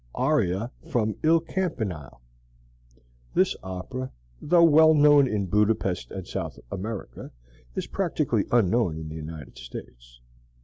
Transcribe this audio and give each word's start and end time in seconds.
Aria 0.15 0.71
from 0.89 1.15
"Il 1.21 1.41
Campanile." 1.41 2.21
This 3.35 3.55
opera, 3.61 4.09
though 4.41 4.63
well 4.63 4.95
known 4.95 5.27
in 5.27 5.45
Budapest 5.45 6.09
and 6.09 6.25
South 6.27 6.57
America, 6.71 7.29
is 7.75 7.85
practically 7.85 8.45
unknown 8.51 8.97
in 8.97 9.09
the 9.09 9.15
United 9.15 9.59
States. 9.59 10.19